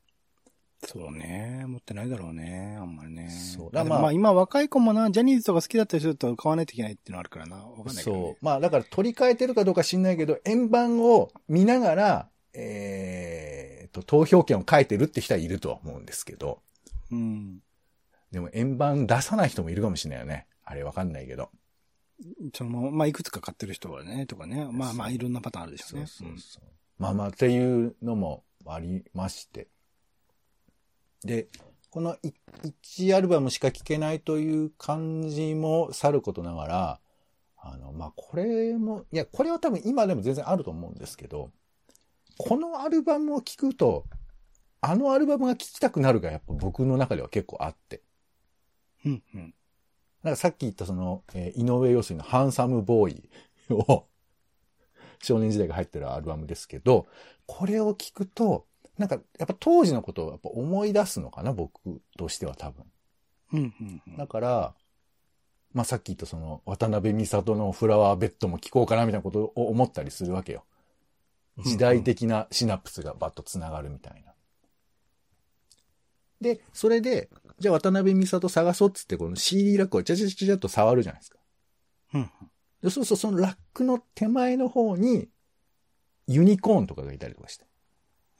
[0.84, 1.64] そうね。
[1.66, 2.76] 持ってないだろうね。
[2.78, 3.30] あんまりね。
[3.30, 7.56] そうだだまあまあ今若い子もな、ジャニーズとか好きだったりすると買わないといけないっていうのあるからな。
[7.56, 8.22] わかんないけど、ね。
[8.22, 8.36] そう。
[8.44, 16.60] まあだから取り替えてるかどうか知んないけど、円盤を見ながら、えーと、投票権を書いてるって人はいるとは思うんですけど、
[17.10, 17.60] うん。
[18.30, 20.46] でも円盤出さない人もいるかもしれないよね。
[20.64, 21.50] あれわかんないけど。
[22.54, 24.66] そのまあいくつか買ってる人はね、とかね。
[24.72, 26.06] まあまあいろんなパターンあるでしょうそうね。
[26.06, 26.64] そうそう。
[26.98, 29.68] まあまあ、っていうのもありまして。
[31.24, 31.48] で、
[31.90, 32.16] この
[32.86, 37.00] 1アルバムしか聴けないという感じもさることながら、
[37.58, 41.50] あの、まあこれも、いや、これは多分今でも全然あると思うんですけど、
[42.44, 44.04] このアルバムを聴くと、
[44.80, 48.02] あのアルバムが聴きたくなるがやっぱ僕の中では結構あって。
[49.04, 49.22] うん。
[49.34, 49.54] うん。
[50.24, 53.30] なんかさっき言ったその、えー井上陽水のハンサムボーイ
[53.70, 54.06] を、
[55.22, 57.06] 少年時代が入ってるアルバムですけど、
[57.46, 58.66] これを聞くと、
[58.98, 62.84] なんかやっぱ当時のことをやっぱ思い出すのかな、僕としては多分。
[63.52, 63.60] うん。
[63.60, 64.02] うん。
[64.04, 64.74] うんだから、
[65.72, 70.64] まあさっき言ったその渡辺美里のフラワーベッドも聞こうかなみたいなことを思ったりするわけよ。
[71.58, 74.32] 時代的なシナプスがバッと繋がるみたいな。
[76.40, 81.38] で、それで、じゃあ渡辺美里探そうっつってこの CD ラックをチャチャチャチャっと触るじゃないですか。
[82.14, 82.30] うん。
[82.82, 85.28] でそうするとそのラックの手前の方に
[86.26, 87.66] ユニコーンとかがいたりとかして。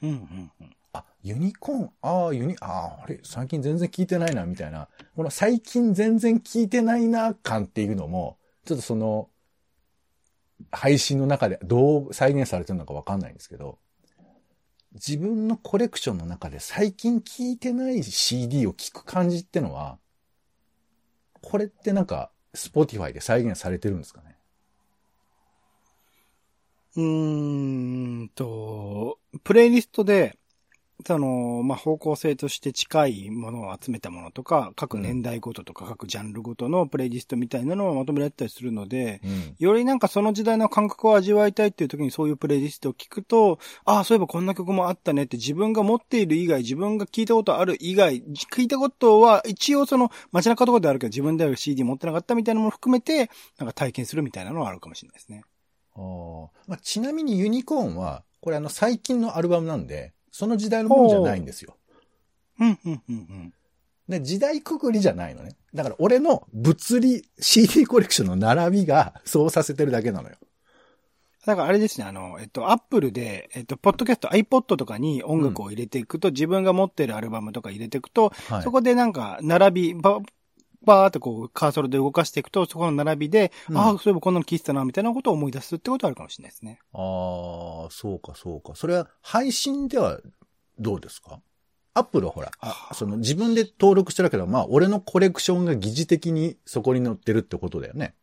[0.03, 0.11] うん。
[0.11, 0.53] うん。
[0.61, 0.77] うん。
[0.93, 4.89] あ、ユニコーン、ああ、ユニ、ああ、あれ、最近全然聞いてないな、みたいな。
[5.17, 9.31] この最近全然聞いてないな、感っていうのも、ちょっとその、
[10.71, 13.79] 配信の中でどう再現されてるのかわかんないんですけど、
[14.95, 19.99] 自分のコレクションの中で最近聴いてない CD を聴く感じってのは、
[21.41, 24.37] これってなんか、Spotify で再現されてるんですかね？
[26.97, 30.39] うーんと、プレイリストで、
[31.05, 39.57] その、まあ、方向性として近いものを集めたものとか、各年代ごととか各ジャンルごとのプレイリストみたいなのをまとめられてたりするので、うん。
[39.59, 55.45] よりなんかその時代の感覚を味わいたいっていう時にそういうプレイリストを聞くと、ああ、そういえばこんな曲もあったねって自分が持っている以外、自分が聞いたことある以外、聞いたことは一応その街中とかであるけど自分では CD 持ってなかったみたいなものを含めて、なんか体験するみたいなのはあるかもしれないですね。
[55.95, 61.77] あーまあ、ちなみにユニコーンは、これあの最近のアルバムなんで、その時代のものじゃないんですよ。
[62.59, 63.55] うん、うん、うん、うん。
[64.09, 65.57] で、時代くくりじゃないのね。
[65.75, 70.37] だから俺の物理 CD コレクションの並びがそうさせてるだけなのよ。
[71.45, 78.63] だからあれですね、あの、えっと、アップルで、えっと、ポッドキャスト、iPod とかに音楽を入れていくと、自分が持ってるアルバムとか入れていくと、はい。
[78.63, 80.01] そこでなんか、並び、
[80.85, 86.79] ば、ばーっとこう、カーソルで動かしていくと、そこの並びで、うんああ、そういえばこんなの聞いてたな、みたいなことを思い出すってことはあるかもしれないですね。
[86.93, 88.75] ああ、そうかそうか。
[88.75, 90.21] それは配信では
[90.79, 91.41] どうですか？
[91.95, 98.15] アップルはほら、あその自分で登録してるけど、まあ俺のコレクションが疑似的にそこに載ってるってことだよね。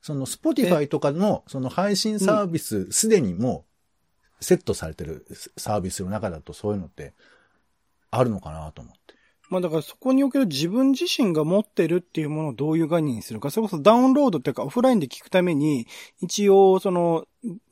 [0.00, 3.64] その Spotify とかのその配信サービス、すでにも
[4.40, 7.14] うセットされてるサービスの中だとそういうのって
[8.10, 9.13] あるのかなと思って。
[9.50, 15.86] まあだからそこにおける自分自身が持ってるっていうものをどういう概念にするか、それこそダウンロードっていうかオフラインで聞くために、
[16.20, 17.26] 一応その、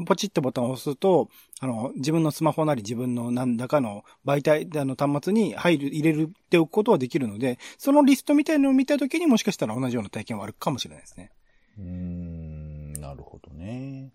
[0.07, 1.29] ポチッとボタンを押すと、
[1.61, 11.31] あの、自分のスマホなり自分の何らかの媒体、あの端末に入る、入れるっておくことはできるので、そのリストみたいなのを見たときにもしかしたら同じような体験はあるかもしれないですね。
[11.79, 14.13] うん、なるほどね。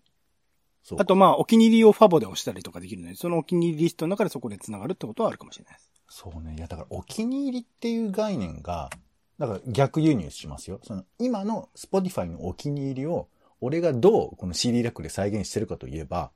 [0.96, 5.90] あとまあ、お気に入りをファボで押したりとかできるので、そのお気に入りリストの中でそこで繋がるってことはあるかもしれないです。
[6.08, 6.54] そうね。
[6.56, 8.90] いや、だからお気に入りっていう概念が、
[9.38, 10.80] だから逆輸入しますよ。
[10.82, 13.28] その今の Spotify のお気に入りを、
[13.60, 16.30] 俺がどうこの CD ラックで再現してるかといえば、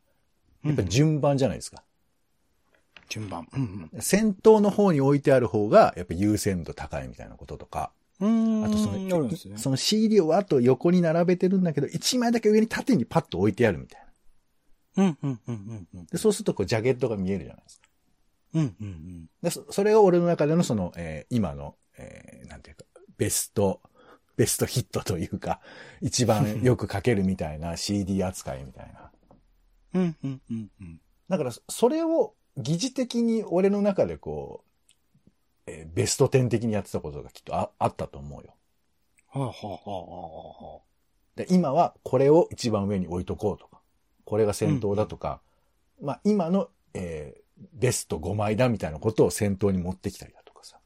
[0.65, 1.83] やっぱり順番じゃないですか。
[3.09, 3.47] 順番。
[3.53, 8.65] うん先頭の方に置いてある方が、やっぱ優先度高いみたいなこととか、うん。
[8.65, 9.59] あとその、ね。
[9.59, 14.02] その CD をわっと横に並べてるんだけど、1枚だけ上に縦にパッと置いてあるみたいな。
[14.97, 16.07] うん、うん、うん、うん、うん。
[16.07, 17.89] で、そうするとこうジャケットが見えるじゃないですか。
[18.55, 19.27] うん、うん、うん。
[19.43, 22.85] で、そそれが俺の中でのその、えー今の、えーなんていうか、
[23.19, 23.81] ベスト、
[24.37, 25.61] ベストヒットというか、
[26.03, 29.11] 一番よく書けるみたいな CD 扱いみたいな。
[29.95, 31.01] うん、うん、うん、うん。
[31.29, 34.65] だから、それを疑似的に俺の中でこ
[35.67, 38.55] う、えーベスト10的にやってたことがきっとああったと思うよ。
[39.31, 39.73] はあ、はあは
[40.71, 40.83] あは
[41.37, 43.72] で、今はこれを一番上に置いとこうとか、
[44.33, 45.43] これが先頭だとか、
[46.01, 47.43] まあ今の、えー
[47.75, 50.79] ベスト5枚だみたいなことを先頭に持ってきたりだとかさ。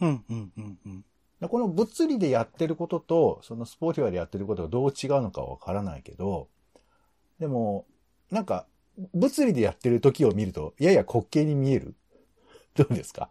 [0.00, 1.04] あ、うん、うん、うん、うん。
[1.40, 6.48] でこの物理でやってることと、その Spotify でやってることがどう違うのかはわからないけど、
[7.40, 7.86] でも、
[8.30, 8.66] なんか、
[9.14, 11.96] 物理でやってる時を見ると、やや滑稽に見える
[12.76, 13.30] どうですか？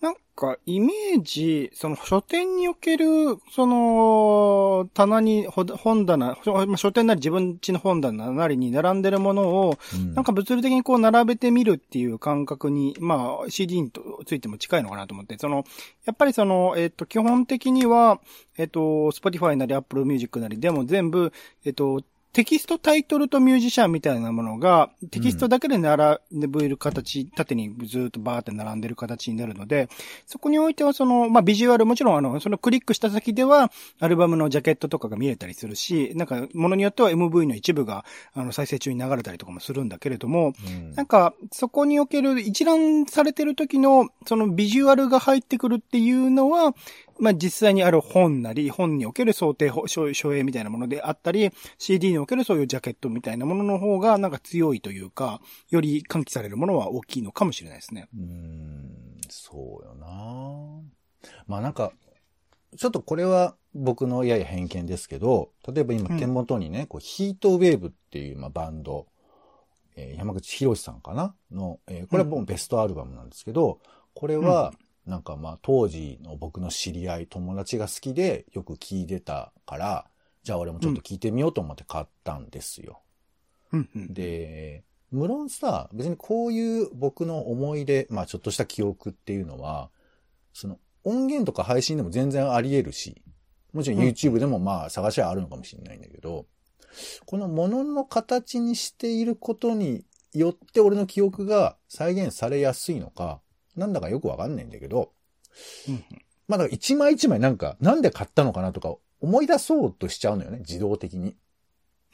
[0.00, 3.06] なんか、イメージ、その書店における、
[3.50, 6.36] その、棚に、ほ本棚、
[6.76, 10.14] 書店なり自分家の本棚なりに並んでるものを、うん。
[10.14, 13.90] なんか物理的にこう並べてみるっていう感覚に、まあ CD に
[14.24, 15.64] ついても近いのかなと思って、その、
[16.04, 18.20] やっぱりその、えっ、と、基本的には、
[18.56, 18.80] えっ、と、
[19.10, 21.32] Spotify なり Apple Music なりでも全部、
[21.64, 29.88] えっ、と、テキストタイトルとミュージシャンみたいなものが、テキストだけで並べる形、縦にずっとバーって並んでる形になるので、
[30.26, 40.92] そこにおいてはその、まあ、ビジュアル、もちろんあの、そのクリックした先では、アルバムのジャケットとかが見えたりするし、なんか、ものによっては MV の一部が、あの、再生中に流れたりとかもするんだけれども、うん。
[40.92, 46.74] なんか、そこにおける一覧されてる時の、そのビジュアルが入ってくるっていうのは、
[47.18, 58.08] まあ実際にある本なり、本における想定、書書影みたいなものであったり、CD におけるそういうジャケットみたいなものの方がなんか強いというか、より喚起されるものは大きいのかもしれないですね。
[58.14, 60.08] うーん、そうよな。
[61.46, 61.92] まあなんか、
[62.76, 66.18] ちょっとこれは僕のやや偏見ですけど、例えば今うん。
[66.18, 69.06] 手元にね、こうヒートウェーブっていうまあバンド、
[69.96, 71.34] えー山口博さんかな？
[71.50, 73.80] の、えーこれはもうベストアルバムなんですけど、
[74.14, 74.72] これは、
[75.08, 80.06] なんかまあ当時の僕の知り合い、友達が好きでよく聴いてたから、
[80.42, 83.00] じゃあ俺もちょっと聴いてみようと思って買ったんですよ。
[83.72, 84.14] うんうん。
[84.14, 89.90] で、無論さ、別にこういう僕の思い出、まあちょっとした記憶っていうのは、
[90.52, 93.22] その音源とか配信でも全然あり得るし、
[93.72, 96.46] もちろん YouTube でもまあ探しはあるのかもしれないんだけど、
[97.24, 103.40] このものの形にしていることによって俺の記憶が再現されやすいのか、
[103.78, 105.12] なんだかよくわかんないんだけど、
[105.88, 106.04] うんうん
[106.48, 111.36] まあだから一枚一枚なんか、なんで買ったのかなとか思い出そうとしちゃうのよね、自動的に。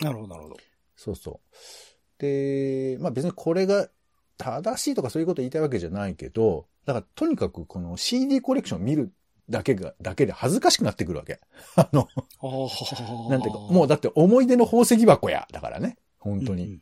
[0.00, 0.56] なるほど、なるほど。
[0.96, 2.20] そうそう。
[2.20, 3.88] で、まあ別にこれが
[4.36, 9.12] 正しいとかそういうこと言いたいわけじゃないけど、だからとにかくこの CD コレクション見る
[9.48, 11.40] だけが、だけで恥ずかしくなってくるわけ。
[11.76, 12.08] あの、
[12.40, 15.46] あなんていうか、もうだって思い出の宝石箱や。
[15.52, 15.96] だからね。
[16.18, 16.80] 本当に。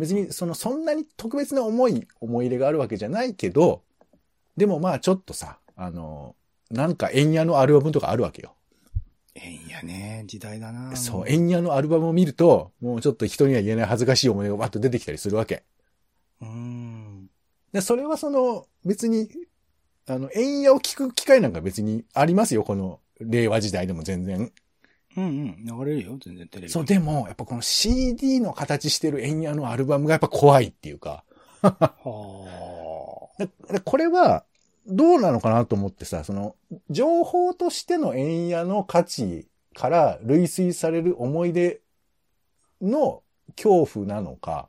[0.00, 3.82] 別にその、そんなに特別な思い、思い入れがあるわけじゃないけど、
[4.56, 6.36] でもまあちょっとさ、あの、
[6.70, 8.54] なんか円屋のアルバムとかあるわけよ。
[9.34, 10.94] えんやね、時代だな。
[10.96, 15.64] そう、円屋のアルバムを見ると、もうちょっと人には言えない恥ずかしい思い出がわっと出てきたりするわけ。
[16.40, 17.30] うーん。
[17.72, 19.28] で、それはその、別に、
[20.06, 24.52] あの、円屋を聞く機会なんか別にありますよ、この令和時代でも全然。
[25.16, 25.64] うんうん。
[25.64, 26.68] 流れるよ、全然テレビ。
[26.68, 31.24] そう、でも、やっぱこの CD の形してる円屋のアルバムがやっぱ怖いっていうか。
[31.62, 31.70] は
[32.04, 32.91] でで
[33.84, 34.44] これは、
[34.86, 36.56] どうなのかなと思ってさ、その、
[36.90, 41.80] 情報としての円屋の価値から類推される思い出
[42.80, 43.22] の
[43.56, 44.68] 恐怖なのか、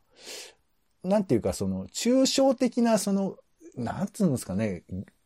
[1.03, 3.37] なんていうかその、抽象的なその、
[3.75, 4.83] なんつうんですかね、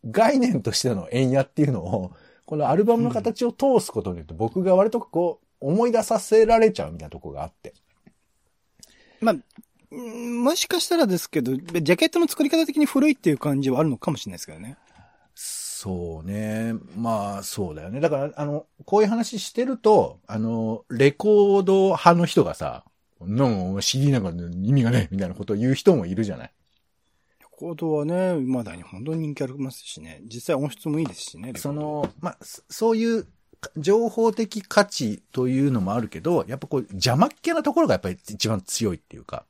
[0.10, 2.12] 概念としての円屋っていうのを、
[2.46, 7.74] このアルバムの形を通すことによって僕が割とこう、思い出させられちゃうみたいなとこがあって。
[9.20, 9.36] まあ、
[9.92, 14.78] もしかしたらですけど、ジャケットの作り方的に古いっていう感じはあるのかもしれないですけどね。
[15.34, 16.74] そうね。
[16.96, 18.00] まあ、そうだよね。
[18.00, 22.84] だから、あの、こういう話してると、あの、レコード派の人がさ、
[23.22, 26.52] の、CD なんか意味がね、みたいなことを言う人もいるじゃない。
[27.40, 30.22] レコードはね、未だに本当に人気ありますしね。
[30.26, 31.54] 実際音質もいいですしね。
[31.56, 33.28] そ、の、まあ、そそういう
[33.78, 39.46] 情報的価値というのもあるけど、やっぱこう、邪魔っ気なところがやっぱり一番強いっていうか、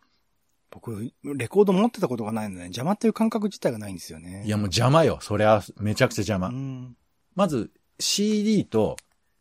[0.77, 4.43] 僕、レコード持ってたことがないので、邪魔っていう感覚自体がないんですよね。
[4.45, 5.17] いやもう邪魔よ。
[5.21, 6.49] それはめちゃくちゃ邪魔。
[6.49, 6.95] うん。
[7.35, 8.95] まず、CD と、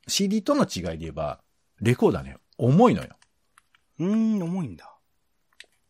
[0.09, 1.41] CD との違いで言えば、
[1.81, 3.11] レコーダーね、重いのよ。
[3.99, 4.97] うん、重いんだ。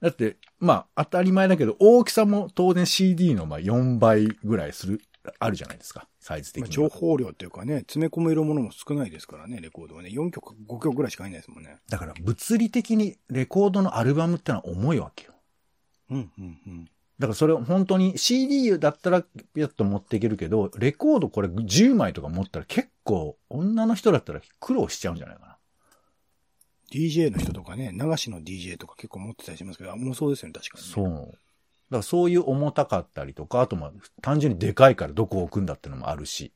[0.01, 5.01] だって、まあ、当たり前だけど、大きさも当然 CD のまあ4倍ぐらいする、
[5.39, 6.09] あるじゃないですか。
[6.19, 6.89] サイズ的まあには。
[6.91, 10.11] 情報量っていうかね、詰め込めるものも少ないですからね、レコードはね。
[10.11, 11.77] 4曲、5曲ぐらいしか入んないですもんね。
[11.89, 15.36] だから、物理的にレコードのアルバムってのは重いわけよ。
[16.11, 16.85] うん、うん、うん。
[17.19, 25.57] だからそれ本当に CD だったらピュッと持っていけるけど、レコードこれ10枚とか持ったら結構女の人だったら苦労しちゃうんじゃないかな。
[26.93, 30.93] DJ の人とかね、流しの DJ とか結構持ってたりしますけど、もうそうですよね、確かに、ね。
[30.93, 31.39] そう。
[31.91, 33.93] からそういう重たかったりとか、あとまあ
[34.23, 36.53] 単純にでかいからどこ置くんだってのもあるし。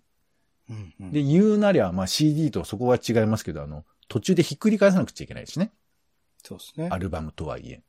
[0.69, 5.73] うんうんで、言うなりゃ、まあ CD とそこは違いますけど、あの、途中でひっくり返さなくちゃいけないしね。
[6.45, 6.99] そうですねア。
[6.99, 7.83] ルバムとはいえ。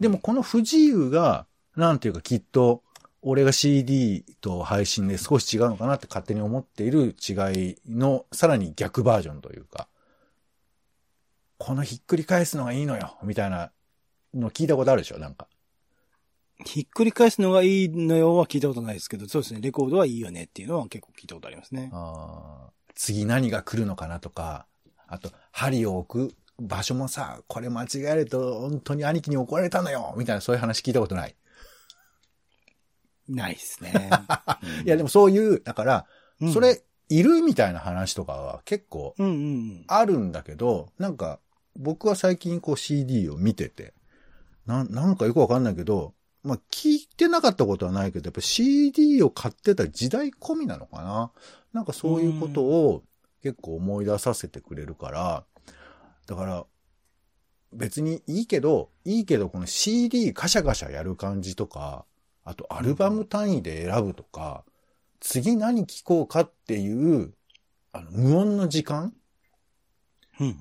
[0.00, 2.82] でもこの不自由が、なんていうかきっと、
[3.22, 7.32] 俺が CD と配信で少し違うのかなって勝手に思っている違
[7.72, 9.88] いの、さらに逆バージョンというか、
[11.58, 13.72] このひっくり返すのがいいのよ、みたいな
[14.32, 15.46] の聞いたことあるでしょ、なんか。
[16.64, 19.60] ひっくり返すのがいいのよは聞いたことないですけど、そうですね。
[19.60, 21.90] レコードはいいよねっていうのは結構聞いたことありますね。
[21.92, 24.66] あー次何が来るのかなとか、
[25.06, 31.34] あと、針を置く場所もさ、これ間違えると本当に兄貴に怒られたのよみたいなそういう話聞いたことない？
[33.28, 34.10] ないですね。
[34.84, 36.06] いや、でもそういう、だから、
[36.40, 39.14] うんそ、れ、いるみたいな話とかは結構
[39.86, 41.38] あるんだけど、なんか、
[41.76, 43.94] 僕は最近こう CD を見てて、
[44.66, 51.32] な、なんかよくわかんないけど、まあ聞いてなかったことはないけど、やっぱ CD を買ってた時代込みなのかな？
[51.72, 53.02] なんかそういうことを
[53.42, 55.44] 結構思い出させてくれるから、
[56.30, 56.64] だから、
[57.72, 62.04] 別にいいけど、いいけどこの CD カシャカシャやる感じとか、
[62.44, 64.64] あとアルバム単位で選ぶとか、
[65.18, 67.34] 次何聴こうかっていう、
[67.92, 69.12] あの、無音の時間？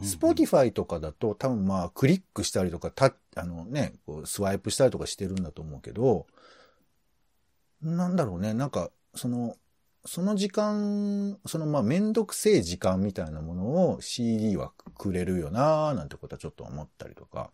[0.04, 6.26] Spotify とかだと多分まあクリックしたりとか、た、あのね、こうスワイプしたりとかしてるんだと思うけど、
[7.84, 9.56] なんだろうね、なんか、その、
[10.12, 17.52] その時間、そのまあめんどくせえ時間みたいなものを CD はくれるよなーなんてことはちょっと思ったりとか、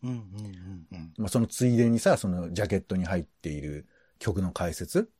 [0.00, 1.12] うんうんうんうん。
[1.18, 3.88] まあそのついでにさ、そのジャケットに入っている
[4.20, 5.10] 曲の解説？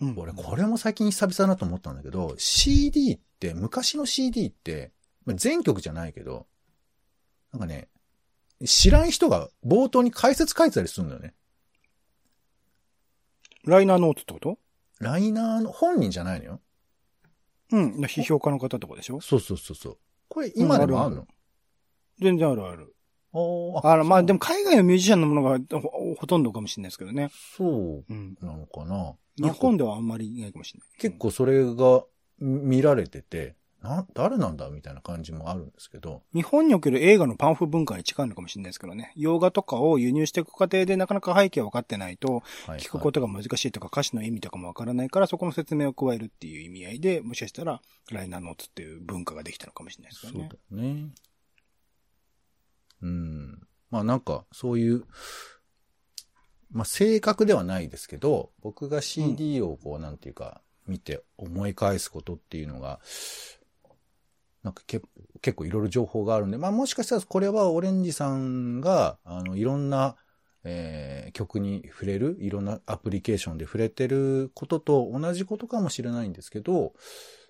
[0.00, 4.92] うん俺これも最近久々だなと思ったんだけど、CD って、昔の CD って、
[5.24, 6.46] まあ全曲じゃないけど、
[7.52, 7.88] なんかね、
[8.64, 11.34] 知らん人が冒頭に解説書いてたりするんだよね。
[13.64, 14.58] ライナーノーツってこと？
[15.02, 16.60] ライナーの本人じゃないのよ。
[17.72, 17.94] うん。
[18.04, 19.20] 批評家の方とかでしょ？
[19.20, 19.98] そうそうそうそう。
[20.28, 21.26] これ今でもあるの、
[22.20, 22.94] 全然あるある。
[23.34, 27.30] ああの、まあ、でも海外のミュージシャンのものがほほとんどかもしれないですけどね。
[27.56, 28.36] そうん。
[28.40, 29.14] うなのかな。
[29.38, 30.88] 日本ではあんまりいないかもしれない。
[30.98, 32.04] 結構それが
[32.38, 36.22] 見られてて、な、誰なんだみたいな感じもあるんですけど。
[36.32, 39.12] 日本における映画のパンフ文化に近いのかもしれないですけどね。
[39.16, 50.94] 洋画とかを輸入していく過程でなかなか背景分かってないと、はい聞くことが難しいとか歌詞の意味とかも分からないから、そこの説明を加えるっていう意味合いで、もしかしたらライナーノーツっていう文化ができたのかもしれないですそうだよねよ。
[51.04, 51.10] ね。
[53.02, 53.66] うん。
[53.90, 55.04] まあなんか、そういう、
[56.70, 63.00] まあ正確ではないですけど、僕が CD をこう、なんていうか、見て思い返すことっていうのが、
[64.62, 65.00] なんかけ
[65.40, 70.16] 結構いろいろ情報があるんで、まあもしかしたらこれはオレンジさんが、あの、いろんな、
[70.64, 76.92] えー曲に触れる、いろんなアプリケーションで触れてることと同じことかもしれないんですけど、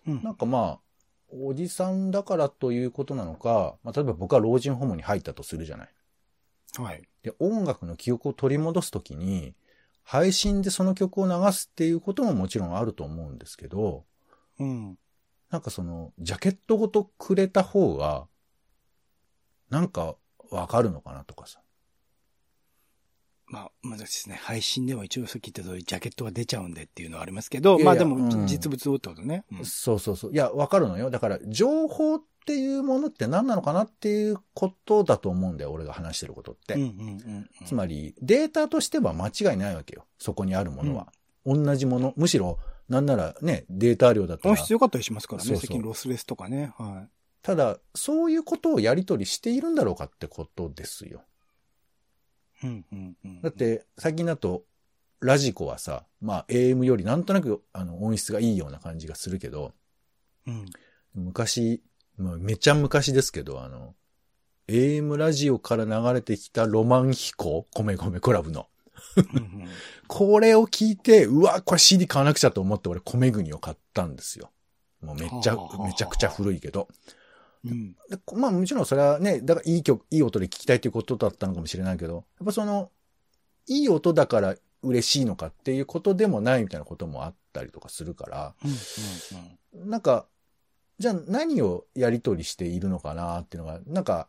[0.07, 0.81] うんなんかまあ、
[1.29, 5.88] おじさんだからということなのか、まあ、例えば僕は老人ホームに入ったとするじゃない。
[6.79, 7.03] はい。
[7.22, 9.55] で、音楽の記憶を取り戻すときに、
[10.05, 14.05] 配信でその曲を流すっていうことももちろんあると思うんですけど、
[14.59, 14.98] うん。
[15.53, 18.27] なんかその、ジャケットごとくれた方が、
[19.69, 20.17] なんか
[20.51, 21.61] わかるのかなとかさ。
[23.47, 29.45] まあ、まだですね、配信では一応さっき言った通り、ジャケットが出ちゃうんでっていうのはありますけど、いやいやまあでもうん、実物をってことね。
[29.53, 30.33] うんそうそうそう。
[30.33, 31.11] いや、わかるのよ。
[31.11, 35.73] だから、情報っていうものって何なのかなっていうことだと思うんだよ。
[35.73, 36.75] 俺が話してることって。
[36.75, 37.67] うんうんうんうん。
[37.67, 40.07] つまり、データとしては間違いないわけよ。
[40.17, 41.12] そこにあるものは。
[41.45, 42.15] 同じもの。
[42.17, 42.59] むしろ、
[42.92, 44.62] なんならね、データ量だったら音。
[44.62, 46.74] 質良かったりしますからね、そうそう最近ロスレスとかね。
[46.76, 47.09] は
[47.40, 51.22] ただ、そういうことをやり取りしているんだろうかってことですよ。
[52.62, 52.66] い。
[52.66, 53.40] うんうんうん。
[53.40, 54.64] だっ、て、最近だと、
[55.20, 59.72] ラジコはさ、まあ、AM よりなんとなく、あの、音質がいいような感じがするけど、
[60.46, 60.66] うん。
[61.14, 61.83] 昔、
[62.18, 63.94] まあ、めちゃ昔ですけど、あの、
[64.68, 68.68] AM ラジオから流れてきたロマン飛行、米米クラブの。
[69.17, 69.69] うんうん
[70.09, 74.51] これを聞いて、うわ、これ CD 買わなくちゃと思って俺米国を買ったんですよ。
[75.01, 76.89] もうめっちゃめちゃくちゃ古いけど。
[77.64, 77.97] うん。
[78.35, 82.91] まあもちろんそれはね、だからいい曲、いい音で聞きたいということだったのかもしれないけど、やっぱその、
[83.66, 88.70] いい音だから嬉しいのかっていうことでもないみたいなこともあったりとかするから、うん
[89.81, 90.26] うんなんか、
[90.99, 94.29] じゃあ何をやり取りしているのかなっていうのが、なんか、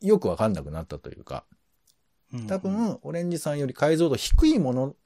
[0.00, 1.58] よくわかんなくなったというか、うん。
[2.48, 4.96] 多分、オレンジさんより解像度低いもの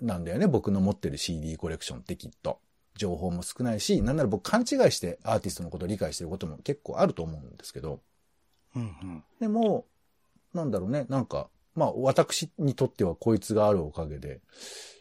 [0.00, 0.46] なんだよね。
[0.46, 2.60] 僕の持ってる CD コレクションってきっと。
[2.96, 8.00] 情報も少ないし、なんなら僕勘違いしてアーティストのことを理解してることも結構あると思うんですけど。
[8.76, 9.24] うんうん。
[9.40, 9.86] でも、
[10.52, 11.06] なんだろうね。
[11.08, 14.40] なんか、まあ私にとってはこいつがあるおかげで、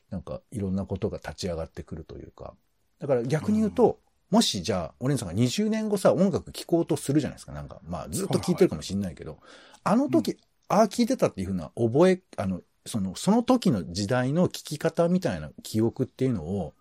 [0.10, 2.54] なんかいろんなことが立ち上がってくるというか。
[3.00, 7.52] だから逆に言うと、もしじゃあ、オレンさんが20年後さ、音楽聴こうとするじゃないですか。
[7.52, 9.40] なんか、まあずっと聴いてるかもしんないけど、
[9.84, 10.38] あの時、
[10.72, 16.74] ああ聴いてたっていうふうな覚え、あの、その、その時の時代の聴き方みたいな記憶っていうのを、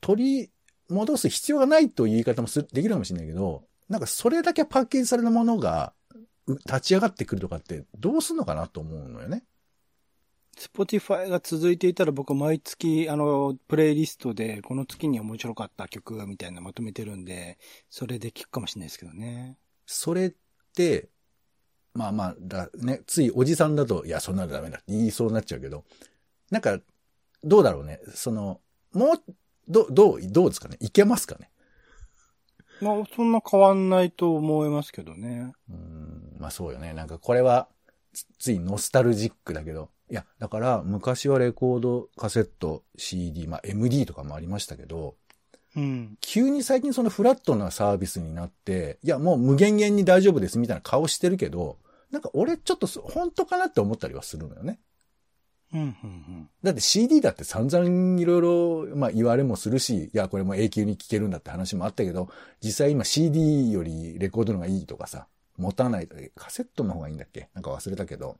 [0.00, 0.50] 取り
[0.88, 5.92] 戻す必要がないという言い方もすできるかもしれないけど、なんかそれだけパッケージされたものが
[6.46, 9.44] う立ち上がってくるとかってどうすんのかなと思うのよね。
[10.56, 17.58] Spotify が続いていたら僕毎月、あの、プレイリストで、この月に面白かった曲みたいなのまとめてるんで、
[17.90, 19.56] それで聞くかもしれないですけどね。
[19.86, 20.32] それっ
[20.74, 21.10] て、
[21.94, 25.84] まあまあ、だね、ついおじさんだと、いや、そんなのダメだって言いそうになっちゃうけど、
[26.50, 26.78] なんか、
[27.44, 28.00] どうだろうね。
[28.14, 28.60] その、
[28.92, 29.34] もう、
[29.68, 30.76] ど、どう、どうですかね？
[30.80, 31.50] いけますかね？
[32.80, 35.52] まあ、そんな変わんないと思いますけどね。
[35.68, 36.94] うん、まあそうよね。
[36.94, 37.68] なんかこれは、
[38.12, 45.16] つついノスタルジックだけど、いや、だから昔はレコード、カセット、CD、まあ MD とかもありましたけど、
[45.78, 46.18] うん。
[46.20, 51.78] 急に最近そのフラットなサービスになって、いや、もう無限限に大丈夫ですみたいな顔してるけど、
[52.10, 54.80] なんか俺ちょっとそ本当かなって思ったりはするのよね。
[55.74, 62.30] うん、うん、だって CD だって散々いろいろ、まあ言われもするし、いや、これも永久に聴けるんだって話もあったけど、
[62.62, 65.26] 実際今 CD よりレコードの方がいいとかさ、
[65.58, 67.50] 持たない、カセットの方がいいんだっけ？
[67.52, 68.38] なんか忘れたけど、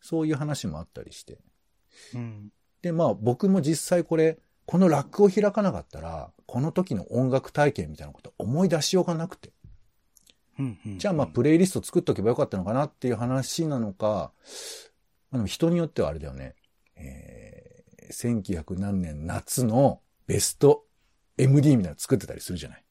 [0.00, 1.38] そういう話もあったりして。
[2.14, 2.20] うん。
[2.20, 2.52] うん。
[2.80, 4.38] で、まあ僕も実際これ、
[4.72, 9.52] このラックを開かなかったら、この時の音楽体験みたいなこと思い出しようがなくて。
[10.58, 10.98] うん、うん。
[10.98, 14.32] じゃあまあプレイリスト作っとけばよかったのかなっていう話なのか、
[15.30, 16.54] まあでも人によってはあれだよね。
[16.96, 20.86] えー、1900何年夏のベスト
[21.36, 22.84] MD みたいなの作ってたりするじゃない。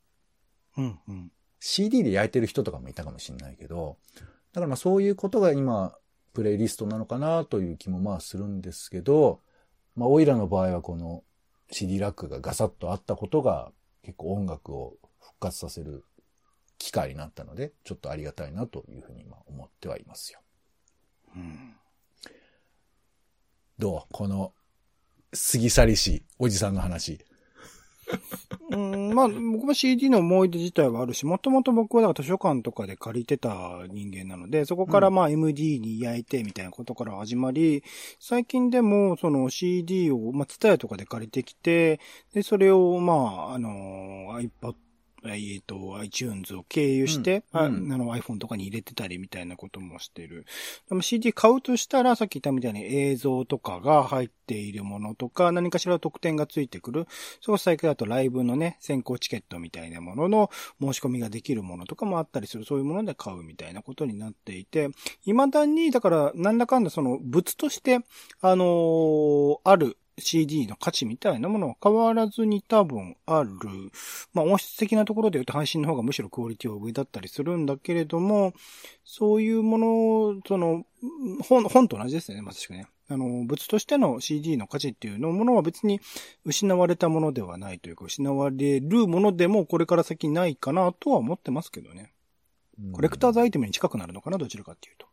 [0.77, 1.31] うん、うん。
[1.59, 5.95] CD で焼いてる人とかもいたかもしれないけど、だからまあそういうことが今、
[6.33, 9.39] プレイリストなのかなという気もまあするんですけど、
[9.95, 11.23] まあオイラの場合はこの
[11.71, 13.71] CD ラックがガサッとあったことが
[14.03, 16.03] 結構音楽を復活させる
[16.77, 20.39] 機会になったので、ちょっとありがたいなというふうに今思ってはいますよ。
[21.35, 21.75] うん。
[23.79, 24.13] どう？
[24.13, 24.53] この
[25.31, 27.25] 過ぎ去りしおじさんの話。
[28.71, 37.83] うん、まあ、僕も CD の思い出自体はあるし、もともと僕はだから図書館とかで借りてた人間なので、そこからまあ MD に焼いてみたいなことから始まり、
[38.19, 41.99] 最近でもその CD を、まあ、ツタヤとかで借りてきて、
[42.33, 44.75] で、それをまあ、あの、iPad、
[45.25, 50.45] えっと、iTunes を経由して、あうんうんあの iPhone とかに入れてたりみたいなこともしてる。
[50.89, 57.07] でも CD 買うとしたら、さっき言ったみたいに映像とかが入っているものとか、何かしら特典がついてくる。
[57.39, 60.49] そう最近だとライブのね、先行チケットみたいなものの
[60.81, 64.89] 申し込みができるものとかもあったりする、そういうもので買うみたいなことになっていて、
[65.23, 67.99] 未だに、だから、なんだかんだその物として、
[68.41, 73.51] あのーある CD の価値みたいなものは変わらずに多分ある。
[74.33, 78.53] まあ音質的なところで言うと配信の方がむしろクオリティは上だったりするんだけれども、
[79.03, 80.85] そういうもの、その、
[81.47, 82.87] 本、本と同じですね、まさしくね。
[83.07, 85.99] あの、物としての CD の価値っていうのものは別に
[86.45, 92.13] 失われたものではないというか、失われるものでもこれから先ないかなとは思ってますけどね。
[92.93, 95.10] コレクターズアイテムに近くなるのかな、どちらかっていうと。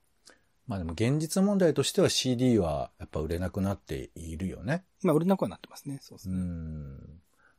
[0.68, 4.84] まあでも現実問題としては CD はやっぱ売れなくなっているよね。
[5.02, 5.98] まあ、売れなくはなってますね。
[6.02, 6.38] そうですうね。
[6.38, 6.98] ん。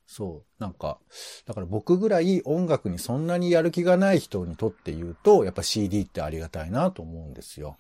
[0.06, 0.62] そう。
[0.62, 1.00] なんか、
[1.46, 7.78] だから僕ぐらい音楽にそんなにやる気がない人にとって言うと、やっぱ CD ってありがたいなと思うんですよ。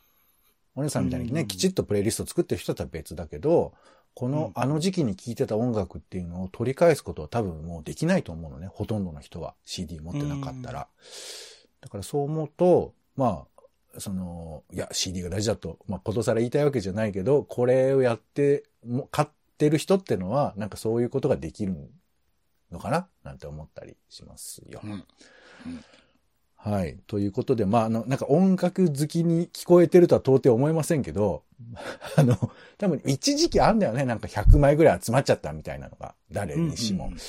[0.75, 3.73] お姉さんみたいにね、うんきちっとプレイリスト作ってる人とは別だけど、
[4.15, 8.67] こうんの、あの時期に聴いてた音楽っていうのを取り返すことは多分もうできないと思うのね。
[8.67, 10.87] ほとんどの人は CD 持ってなかったら。
[11.81, 13.58] だからそう思うと、まあ、
[13.97, 19.27] その、いや、CD が大事だと、まあ、ことさら言いたいわけじゃないけど、これをやって、も買っ
[19.57, 21.75] てる人ってのは、なんかそういうことができる
[22.71, 23.07] のかな？
[23.23, 24.81] なんて思ったりしますよ。
[24.83, 25.03] うん。
[26.61, 26.99] はい。
[27.07, 31.43] ということで、まあ、あの、なんか音楽好きに聞こえてるとは到底思いませんけど、
[32.17, 32.35] あの、
[32.77, 34.03] 多分一時期あんだよね。
[34.03, 37.05] なんか100枚ぐらい集まっちゃったみたいなのが、誰にしも。
[37.05, 37.19] うんうんうん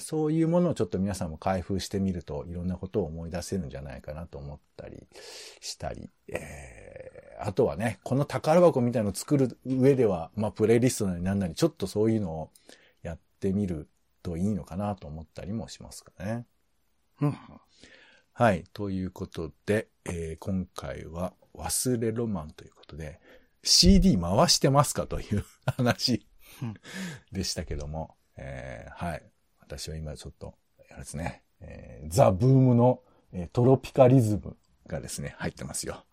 [0.00, 5.06] そういうものをちょっと皆さんも開封してみるといろんなことを思い出せるんじゃないかなと思ったり
[5.60, 12.50] したり、えー、あとはね、この宝箱みたいのを作る上では、まあプレイリストなりなんなりちょっとそういうのを
[13.02, 13.88] やってみる
[14.22, 16.46] といいのかなと思ったりもしますかね。
[17.22, 17.38] うん
[18.38, 18.62] はい。
[18.72, 23.18] ということで、えー今回は忘れロマンということで、
[23.64, 25.44] CD 回してますかという
[25.76, 26.24] 話
[26.62, 26.74] うん
[27.32, 29.28] でしたけども、えーはい。
[29.58, 30.54] 私は今ちょっと、
[30.88, 36.04] あれですね、えーザ・ブームの、えートロピカリズムがですね、入ってますよ。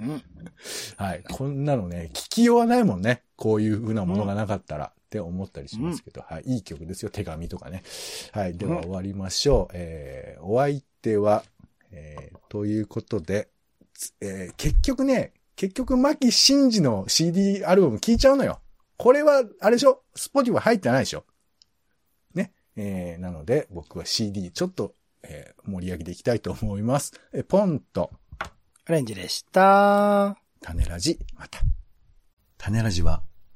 [0.00, 0.22] うん。
[0.98, 1.22] はい。
[1.22, 3.22] こんなのね、聞きようはないもんね。
[3.36, 4.92] こういう風なものがなかったら。
[5.14, 6.42] って思ったりしますけど、はい。
[6.46, 7.10] いい曲ですよ。
[7.10, 7.84] 手紙とかね。
[8.32, 8.56] はい。
[8.58, 9.72] では終わりましょう。
[9.74, 11.44] えー、お相手は、
[11.92, 13.48] えー、ということで、
[13.92, 18.60] つえー結局ね、結局、牧真司の CD アルバム聴いちゃうのよ。
[18.96, 20.02] これは、あれでしょ？
[20.16, 21.24] Spotify 入ってないでしょ？
[22.34, 22.50] ね。
[22.74, 27.12] えー、なので、僕は CD ちょっと、えー盛り上げていきたいと思います。
[27.32, 28.10] え、ポンと、
[28.86, 30.36] アレンジでした。
[30.60, 31.60] 種ラジ、また。
[32.58, 33.22] 種ラジは、